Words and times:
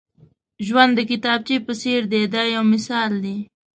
ژوند 0.65 0.91
د 0.95 0.99
کتابچې 1.09 1.57
په 1.65 1.73
څېر 1.81 2.01
دی 2.11 2.21
دا 2.33 2.43
یو 2.55 2.63
مثال 2.73 3.11
دی. 3.23 3.37